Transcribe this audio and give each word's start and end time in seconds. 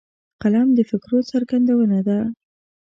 قلم 0.41 0.67
د 0.77 0.79
فکرو 0.89 1.19
څرګندونه 1.31 1.99
ده 2.07 2.19